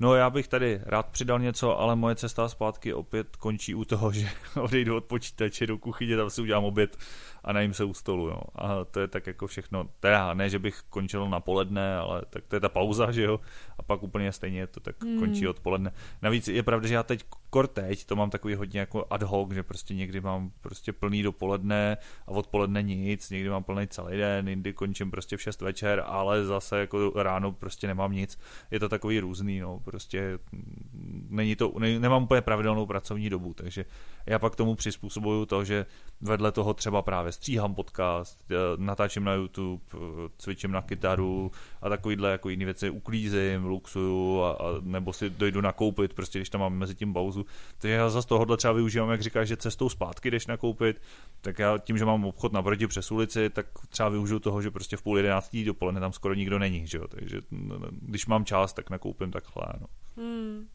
[0.00, 4.12] No já bych tady rád přidal něco, ale moje cesta zpátky opět končí u toho,
[4.12, 4.28] že
[4.60, 6.96] odejdu od počítače do kuchyně, tam si udělám oběd
[7.46, 8.40] a najím se u stolu, jo.
[8.54, 12.46] A to je tak jako všechno, teda ne, že bych končil na poledne, ale tak
[12.46, 13.40] to je ta pauza, že jo,
[13.78, 15.18] a pak úplně stejně to tak mm.
[15.18, 15.92] končí odpoledne.
[16.22, 19.52] Navíc je pravda, že já teď, kor teď, to mám takový hodně jako ad hoc,
[19.52, 24.48] že prostě někdy mám prostě plný dopoledne a odpoledne nic, někdy mám plný celý den,
[24.48, 28.38] jindy končím prostě v 6 večer, ale zase jako ráno prostě nemám nic.
[28.70, 30.38] Je to takový různý, no, prostě
[31.28, 33.84] není to, ne, nemám úplně pravidelnou pracovní dobu, takže
[34.26, 35.86] já pak tomu přizpůsobuju to, že
[36.20, 39.98] vedle toho třeba právě stříhám podcast, eh, natáčím na YouTube, eh,
[40.38, 41.50] cvičím na kytaru
[41.82, 46.50] a takovýhle jako jiné věci, uklízím, luxuju a, a, nebo si dojdu nakoupit, prostě když
[46.50, 47.46] tam mám mezi tím pauzu.
[47.78, 51.02] Takže já zase tohohle třeba využívám, jak říkáš, že cestou zpátky jdeš nakoupit,
[51.40, 54.96] tak já tím, že mám obchod naproti přes ulici, tak třeba využiju toho, že prostě
[54.96, 57.08] v půl jedenáctý dopoledne tam skoro nikdo není, že jo?
[57.08, 57.40] takže
[57.90, 59.66] když mám čas, tak nakoupím takhle.
[59.80, 59.86] No.
[60.16, 60.66] Hmm.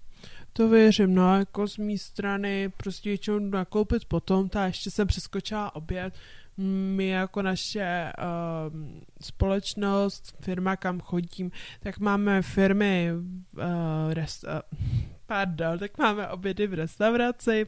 [0.54, 5.76] To věřím, no jako z mé strany prostě většinou nakoupit potom, ta ještě jsem přeskočila
[5.76, 6.14] oběd,
[6.58, 8.80] my jako naše uh,
[9.22, 13.64] společnost, firma, kam chodím, tak máme firmy, uh,
[14.14, 14.80] rest, uh,
[15.26, 17.68] pardon, tak máme obědy v restauraci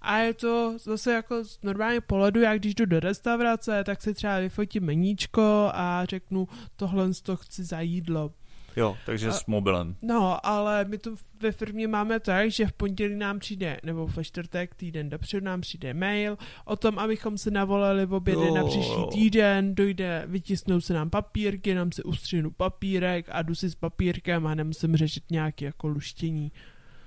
[0.00, 4.14] a je to zase jako z normálně pohledu, jak když jdu do restaurace, tak si
[4.14, 8.32] třeba vyfotím meníčko a řeknu, tohle toho chci za jídlo.
[8.76, 9.96] Jo, takže a, s mobilem.
[10.02, 14.24] No, ale my to ve firmě máme tak, že v pondělí nám přijde, nebo ve
[14.24, 18.54] čtvrtek týden dopředu nám přijde mail o tom, abychom se navolali v obědy jo.
[18.54, 23.70] na příští týden, dojde, vytisnou se nám papírky, nám se ustřihnu papírek a jdu si
[23.70, 26.52] s papírkem a nemusím řešit nějaké jako luštění.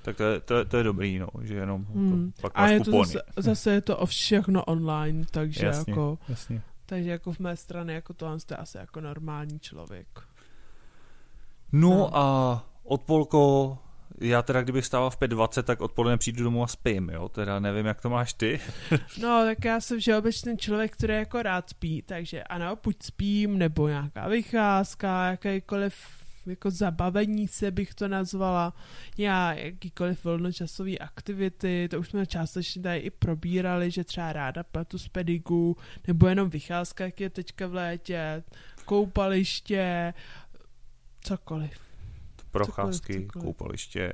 [0.02, 2.32] Tak to je, to, je, to je dobrý, no, že jenom hmm.
[2.42, 6.20] pak A je to zase, zase je to o všechno online, takže jasně, jako...
[6.30, 6.62] Jasně.
[6.86, 10.08] Takže jako v mé straně jako to je asi jako normální člověk.
[11.72, 12.18] No, no.
[12.18, 13.78] a odpolko,
[14.22, 17.86] já teda kdybych stával v 5.20, tak odpoledne přijdu domů a spím, jo, teda nevím,
[17.86, 18.60] jak to máš ty.
[19.22, 23.88] no, tak já jsem všeobecný člověk, který jako rád spí, takže ano, buď spím, nebo
[23.88, 28.74] nějaká vycházka, jakýkoliv jako zabavení se bych to nazvala,
[29.18, 34.98] já jakýkoliv volnočasové aktivity, to už jsme částečně tady i probírali, že třeba ráda platu
[34.98, 35.78] z pedigu,
[36.08, 38.44] nebo jenom vycházka, jak je teďka v létě,
[38.86, 40.14] koupaliště,
[41.22, 41.80] Cokoliv.
[42.52, 43.46] Procházky, cokoliv, cokoliv.
[43.46, 44.12] koupaliště.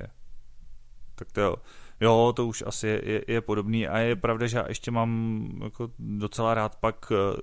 [1.14, 1.56] tak to jo.
[2.00, 5.50] Jo, to už asi je, je, je podobný a je pravda, že já ještě mám
[5.64, 7.40] jako docela rád pak, eh,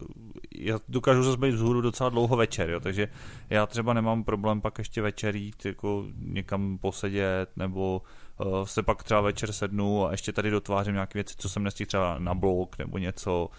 [0.56, 3.08] já dokážu zase být vzhůru docela dlouho večer, jo, takže
[3.49, 8.02] já třeba nemám problém pak ještě večer jít jako někam posedět nebo
[8.39, 11.88] uh, se pak třeba večer sednu a ještě tady dotvářím nějaké věci, co jsem nestihl
[11.88, 13.49] třeba na blog nebo něco,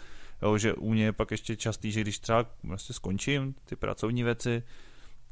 [0.43, 4.23] jo, že u mě je pak ještě častý, že když třeba vlastně skončím ty pracovní
[4.23, 4.63] věci,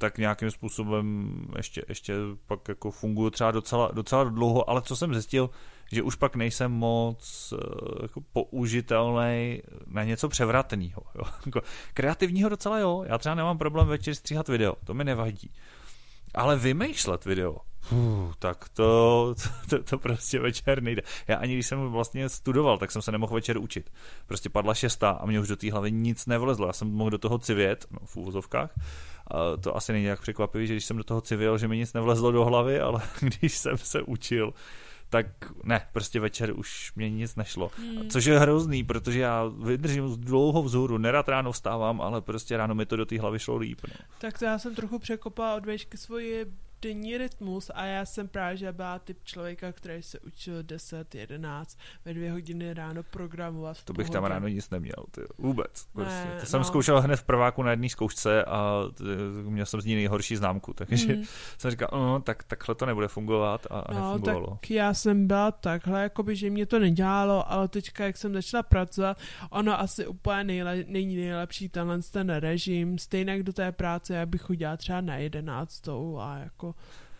[0.02, 2.14] tak nějakým způsobem ještě, ještě
[2.46, 5.50] pak jako funguju třeba docela, docela dlouho, ale co jsem zjistil,
[5.92, 11.02] že už pak nejsem moc eh, jako použitelný na něco převratného.
[11.46, 11.62] Jako
[11.94, 15.50] kreativního docela jo, já třeba nemám problém večer stříhat video, to mi nevadí.
[16.34, 17.56] Ale vymýšlet video,
[17.90, 19.34] Uf, tak to,
[19.68, 21.02] to, to prostě večer nejde.
[21.28, 23.90] Já ani když jsem vlastně studoval, tak jsem se nemohl večer učit.
[24.26, 26.66] Prostě padla šestá a mě už do té hlavy nic nevlezlo.
[26.66, 28.74] Já jsem mohl do toho civět, no, v úvozovkách,
[29.60, 32.32] to asi není nějak překvapivý, že když jsem do toho civil, že mi nic nevlezlo
[32.32, 34.54] do hlavy, ale když jsem se učil,
[35.08, 35.26] tak
[35.64, 37.70] ne, prostě večer už mě nic nešlo.
[37.78, 38.10] Hmm.
[38.10, 42.86] Což je hrozný, protože já vydržím dlouho vzhůru, nerad ráno vstávám, ale prostě ráno mi
[42.86, 43.80] to do té hlavy šlo líp.
[43.88, 43.94] No.
[44.18, 46.46] Tak to já jsem trochu překopala od vešky svoji
[46.82, 51.78] denní rytmus a já jsem právě že byla typ člověka, který se učil 10, 11,
[52.04, 53.82] ve dvě hodiny ráno programovat.
[53.84, 55.86] To bych tam ráno nic neměl, ty, vůbec.
[55.92, 56.24] Prostě.
[56.34, 56.64] Ne, to jsem no.
[56.64, 58.82] zkoušel hned v prváku na jedné zkoušce a
[59.42, 61.22] měl jsem z ní nejhorší známku, takže mm.
[61.58, 64.46] jsem říkal, no, tak takhle to nebude fungovat a, a no, nefungovalo.
[64.46, 68.62] Tak já jsem byla takhle, jakoby, že mě to nedělalo, ale teďka, jak jsem začala
[68.62, 69.18] pracovat,
[69.50, 74.42] ono asi úplně nejle, není nejlepší tenhle ten režim, stejně do té práce, já bych
[74.42, 76.71] chodila třeba na jedenáctou a jako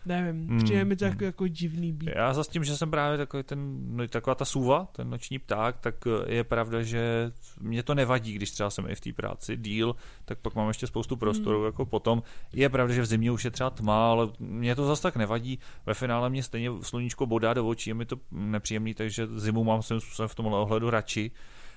[0.05, 0.63] nevím, hmm.
[0.63, 2.09] přijde mi to jako, jako divný být.
[2.15, 5.77] Já za tím, že jsem právě takový ten, no, taková ta suva, ten noční pták,
[5.77, 9.57] tak eh, je pravda, že mě to nevadí, když třeba jsem i v té práci
[9.57, 11.65] díl, tak pak mám ještě spoustu prostoru hmm.
[11.65, 12.23] jako potom.
[12.53, 15.59] Je pravda, že v zimě už je třeba tma, ale mě to zase tak nevadí.
[15.85, 19.81] Ve finále mě stejně sluníčko bodá do očí, je mi to nepříjemný, takže zimu mám
[19.81, 21.31] svým způsobem v tomhle ohledu radši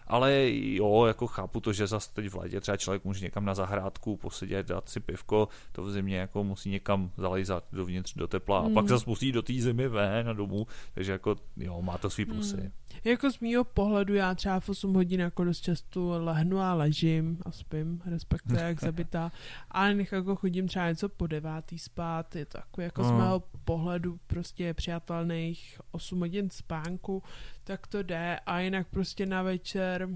[0.06, 3.54] ale jo, jako chápu to, že zase teď v létě třeba člověk může někam na
[3.54, 8.60] zahrádku posedět, dát si pivko, to v zimě jako musí někam zalejzat dovnitř do tepla
[8.60, 8.66] mm.
[8.66, 8.88] a pak hmm.
[8.88, 12.56] zase musí do té zimy ven a domů, takže jako jo, má to svý plusy.
[12.56, 12.72] Mm.
[13.04, 17.38] Jako z mýho pohledu já třeba v 8 hodin jako dost často lehnu a ležím
[17.42, 19.32] a spím, respektive jak zabitá,
[19.70, 23.08] ale nech jako chodím třeba něco po devátý spát, je to jako, jako mm.
[23.08, 27.22] z mého pohledu prostě přijatelných 8 hodin spánku,
[27.64, 30.08] tak to jde a jinak prostě na večer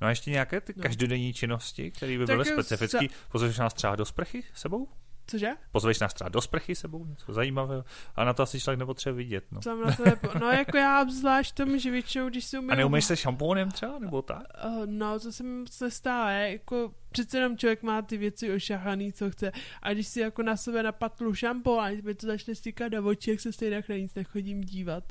[0.00, 0.82] No a ještě nějaké ty no.
[0.82, 2.98] každodenní činnosti, které by byly specifické?
[2.98, 3.14] Za...
[3.32, 4.88] Pozveš nás třeba do sprchy sebou?
[5.32, 5.50] Cože?
[5.72, 7.84] Pozveš nás třeba do sprchy sebou, něco zajímavého.
[8.16, 9.44] A na to asi člověk nepotřebuje vidět.
[9.50, 9.60] No.
[9.84, 10.28] Na to nepo...
[10.38, 12.70] no jako já zvlášť tomu, že většinou, když si umím...
[12.70, 14.42] A neumíš se šampónem třeba, nebo tak?
[14.64, 19.12] Uh, no, to se mi se stále, jako přece jenom člověk má ty věci ošahaný,
[19.12, 19.52] co chce.
[19.82, 23.30] A když si jako na sebe napatlu šampon a mi to začne stýkat do očí,
[23.30, 25.04] jak se stejně na nic nechodím dívat.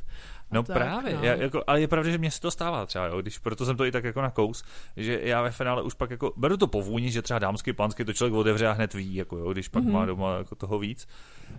[0.51, 1.23] No tak, právě, no.
[1.23, 3.77] Já, jako, ale je pravda, že mě se to stává třeba, jo, když proto jsem
[3.77, 4.63] to i tak jako na kous,
[4.97, 8.05] že já ve finále už pak jako, beru to po vůni, že třeba dámský, panský,
[8.05, 9.91] to člověk otevře a hned ví, jako jo, když pak mm-hmm.
[9.91, 11.07] má doma jako toho víc,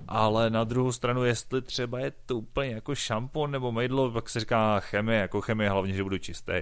[0.09, 4.41] ale na druhou stranu, jestli třeba je to úplně jako šampon nebo mejdlo, pak se
[4.41, 6.53] říká chemie, jako chemie hlavně, že budu čistý.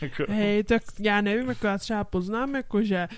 [0.00, 0.24] Jako...
[0.28, 3.08] Hej, tak já nevím, jako já třeba poznám, jako že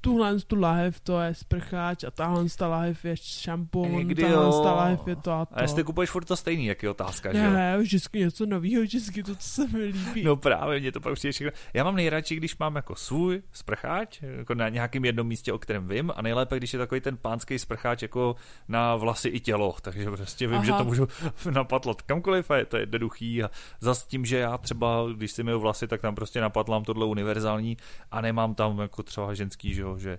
[0.00, 4.72] tuhle tu lahev to je sprcháč a tahle ta lahev je šampon, Někdy tahle ta
[4.72, 5.58] lahev je to a to.
[5.58, 9.22] A jestli kupuješ furt to stejný, jak je otázka, že Ne, vždycky něco nového, vždycky
[9.22, 10.22] to, co se mi líbí.
[10.22, 11.52] No právě, mě to pak přijde všechno.
[11.74, 15.88] Já mám nejradši, když mám jako svůj sprcháč, jako na nějakém jednom místě, o kterém
[15.88, 18.36] vím, a nejlépe, když je takový ten pánský sprcháč jako
[18.68, 20.64] na vlasy i tělo, takže prostě vím, Aha.
[20.64, 21.08] že to můžu
[21.50, 25.60] napatlat kamkoliv a je to jednoduchý a zas tím, že já třeba, když si myju
[25.60, 27.76] vlasy, tak tam prostě napatlám tohle univerzální
[28.10, 30.18] a nemám tam jako třeba ženský, že, že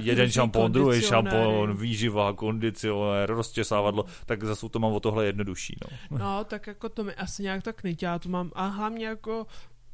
[0.00, 5.76] jeden šampon, druhý šampon, výživa, kondicionér, rozčesávadlo, tak zase to mám o tohle jednodušší.
[6.10, 6.18] No.
[6.18, 9.46] no, tak jako to mi asi nějak tak nedělá, to mám a hlavně jako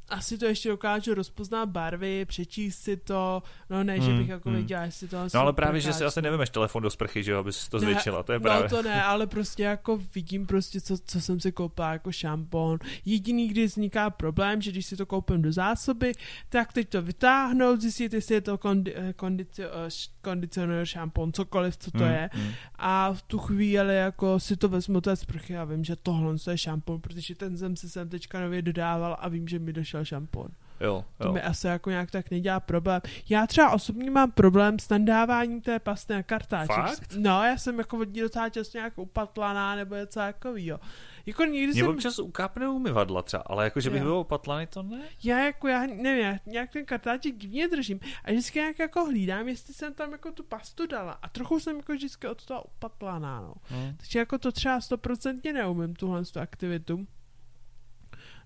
[0.09, 4.49] asi to ještě dokážu rozpoznat barvy, přečíst si to, no ne, že bych hmm, jako
[4.49, 4.57] hmm.
[4.57, 7.39] věděla, jestli to No ale právě, že si asi nevymeš telefon do sprchy, že jo,
[7.39, 8.63] abys to zvětšila, to je právě.
[8.63, 12.79] No to ne, ale prostě jako vidím prostě, co, co jsem si koupila jako šampon.
[13.05, 16.13] Jediný, kdy vzniká problém, že když si to koupím do zásoby,
[16.49, 19.91] tak teď to vytáhnout, zjistit, jestli je to kondi, eh, kondicio, eh,
[20.29, 22.31] kondicionér, šampon, cokoliv, co to hmm, je.
[22.33, 22.53] Hmm.
[22.79, 26.59] A v tu chvíli jako si to vezmu té sprchy a vím, že tohle je
[26.59, 30.49] šampon, protože ten jsem si sem teďka nově dodával a vím, že mi došel šampon.
[30.81, 31.33] Jo, To jo.
[31.33, 33.01] mi asi jako nějak tak nedělá problém.
[33.29, 36.77] Já třeba osobně mám problém s nandáváním té pasty na kartáček.
[36.77, 37.15] Fakt?
[37.19, 40.81] No, já jsem jako od ní docela často nějak upatlaná nebo něco takovýho.
[41.29, 41.89] Jako někdy Mě jsem...
[41.89, 45.03] občas ukápne umyvadla třeba, ale jako, že bych byl opatlaný, to ne.
[45.25, 49.49] Já jako, já nevím, já nějak ten kartáček divně držím a vždycky nějak jako hlídám,
[49.49, 53.41] jestli jsem tam jako tu pastu dala a trochu jsem jako vždycky od toho upatlaná,
[53.41, 53.55] no.
[53.71, 53.95] No.
[53.97, 57.07] Takže jako to třeba stoprocentně neumím, tuhle tu aktivitu.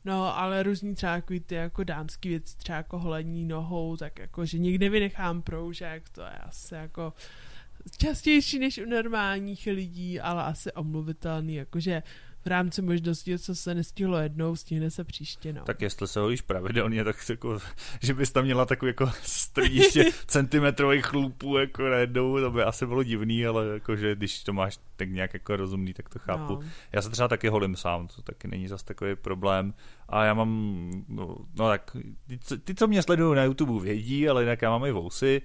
[0.05, 4.47] No, ale různý třeba takový ty jako dámský věci, třeba jako holení nohou, tak jako,
[4.47, 7.13] že nikdy vynechám proužek, to je asi jako
[7.99, 12.03] častější než u normálních lidí, ale asi omluvitelný, jakože
[12.45, 15.63] v rámci možností, co se nestihlo jednou, stihne se příště, no.
[15.65, 17.59] Tak jestli se holíš pravidelně, tak jako,
[18.03, 23.03] že bys tam měla takový jako strýště centimetrových chlupů jako najednou, to by asi bylo
[23.03, 26.53] divný, ale jako, že když to máš tak nějak jako rozumný, tak to chápu.
[26.55, 26.61] No.
[26.93, 29.75] Já se třeba taky holím sám, to taky není zas takový problém.
[30.09, 31.97] A já mám, no, no tak,
[32.27, 35.43] ty, co- ty, co mě sledují na YouTube, vědí, ale jinak já mám i vousy,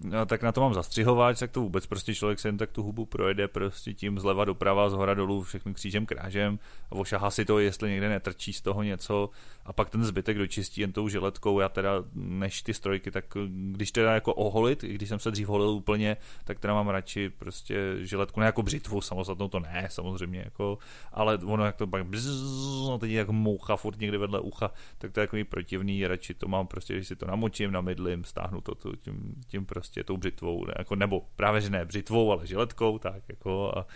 [0.00, 2.82] no, tak na to mám zastřihovač, tak to vůbec prostě člověk se jen tak tu
[2.82, 6.58] hubu projede prostě tím zleva doprava, z hora dolů, všechny křížem krážem
[6.90, 9.30] a ošahá si to, jestli někde netrčí z toho něco
[9.64, 11.60] a pak ten zbytek dočistí jen tou žiletkou.
[11.60, 13.24] Já teda, než ty strojky, tak
[13.72, 17.30] když teda jako oholit, i když jsem se dřív holil úplně, tak teda mám radši
[17.30, 20.78] prostě žiletku, ne jako břitvu, samostatnou to ne, samozřejmě, jako,
[21.12, 24.70] ale ono jak to pak bzzz, no teď je jako moucha furt někde vedle ucha,
[24.98, 28.60] tak to je jako protivný, radši to mám prostě, když si to namočím, namydlím, stáhnu
[28.60, 32.46] to, to tím, tím prostě tou břitvou, ne, jako, nebo právě že ne břitvou, ale
[32.46, 33.86] žiletkou, tak jako a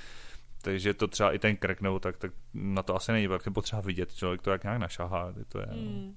[0.62, 3.82] takže to třeba i ten krk nebo tak, tak na to asi není, je potřeba
[3.82, 5.76] vidět, člověk to jak nějak našahá, to je, no.
[5.76, 6.16] Mm.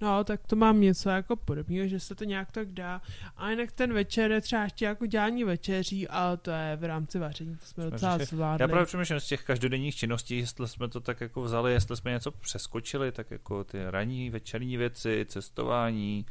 [0.00, 3.00] No, tak to mám něco jako podobného, že se to nějak tak dá.
[3.36, 7.18] A jinak ten večer je třeba ještě jako dělání večeří, ale to je v rámci
[7.18, 8.36] vaření, to jsme, Jsme docela řešili.
[8.36, 8.62] zvládli.
[8.64, 12.10] Já právě přemýšlím z těch každodenních činností, jestli jsme to tak jako vzali, jestli jsme
[12.10, 16.26] něco přeskočili, tak jako ty ranní, večerní věci, cestování,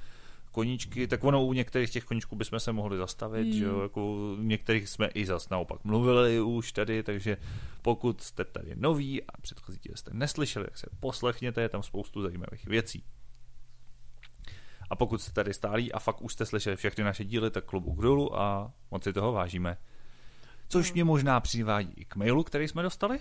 [0.56, 3.54] koníčky, tak ono u některých těch koníčků bychom se mohli zastavit, Hmm.
[3.54, 7.38] že jo, jako u některých jsme i zas naopak mluvili už tady, takže
[7.82, 12.22] pokud jste tady noví a předchozí díl jste neslyšeli, tak se poslechněte, je tam spoustu
[12.22, 13.04] zajímavých věcí.
[14.90, 18.02] A pokud jste tady stálí a fakt už jste slyšeli všechny naše díly, tak klobouk
[18.02, 19.78] dolů a moc si toho vážíme.
[20.68, 23.20] Což mě možná přivádí i k mailu, který jsme dostali.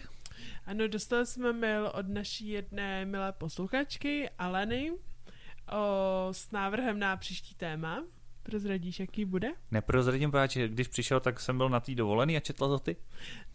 [0.66, 4.92] Ano, dostali jsme mail od naší jedné milé posluchačky, Aleny,
[5.72, 8.04] o, s návrhem na příští téma.
[8.42, 9.48] Prozradíš, jaký bude?
[9.70, 12.96] Neprozradím, protože když přišel, tak jsem byl na té dovolený a četl to ty.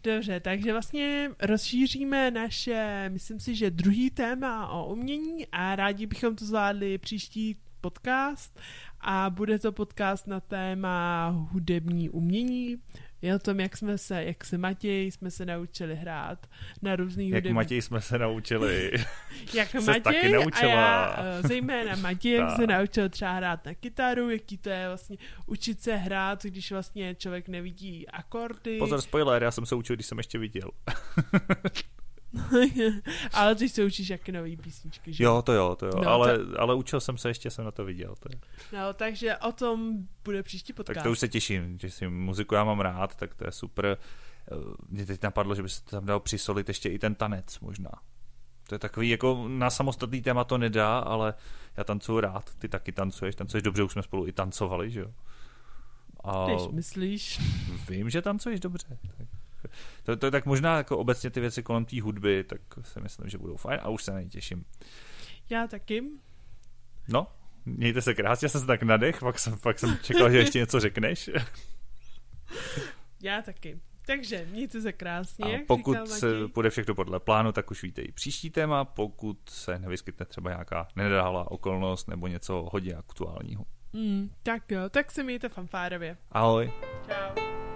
[0.02, 6.36] Dobře, takže vlastně rozšíříme naše, myslím si, že druhý téma o umění a rádi bychom
[6.36, 8.60] to zvládli příští podcast
[9.00, 12.76] a bude to podcast na téma hudební umění.
[13.22, 16.46] Je o tom, jak jsme se, jak se Matěj jsme se naučili hrát
[16.82, 17.54] na různých Jak hudební...
[17.54, 18.92] Matěj jsme se naučili.
[19.54, 20.72] jak Matěj taky a naučila.
[20.72, 25.16] já, eh, zejména Matěj, jak se naučil třeba hrát na kytaru, jaký to je vlastně
[25.46, 28.78] učit se hrát, když vlastně člověk nevidí akordy.
[28.78, 30.70] Pozor, spoiler, já jsem se učil, když jsem ještě viděl.
[33.32, 35.24] Ale ty se učíš jaké nový písničky, že?
[35.24, 37.84] Jo, to jo, to jo, No, ale, ale učil jsem se, ještě jsem na to
[37.84, 38.14] viděl.
[38.20, 38.40] To je.
[38.80, 39.92] No, takže o tom
[40.24, 40.94] bude příští podcast.
[40.94, 43.98] Tak to už se těším, že si muziku já mám rád, tak to je super.
[44.52, 44.54] Eh,
[44.88, 47.90] Mě teď napadlo, že by se tam dal přisolit ještě i ten tanec možná.
[48.68, 51.34] To je takový, jako na samostatný téma to nedá, ale
[51.76, 55.12] já tancuju rád, ty taky tancuješ, tancuješ dobře, už jsme spolu i tancovali, že jo.
[56.24, 57.40] A Když myslíš.
[57.88, 58.86] vím, že tancuješ dobře.
[59.18, 59.28] Tak,
[60.10, 63.28] to, to je tak možná jako obecně ty věci kolem té hudby, tak si myslím,
[63.28, 64.64] že budou fajn a už se na ně těším.
[65.50, 66.02] Já taky.
[67.08, 67.26] No,
[67.64, 70.58] mějte se krásně, já jsem se tak nadech, pak jsem, pak jsem čekal, že ještě
[70.58, 71.30] něco řekneš.
[73.22, 73.80] Já taky.
[74.06, 75.58] Takže mějte se krásně.
[75.58, 79.78] A pokud se půjde všechno podle plánu, tak už víte i příští téma, pokud se
[79.78, 83.64] nevyskytne třeba nějaká nedálá okolnost nebo něco hodně aktuálního.
[83.92, 86.16] Mm, tak jo, tak se mějte fanfárově.
[86.30, 86.72] Ahoj.
[87.06, 87.69] Čau.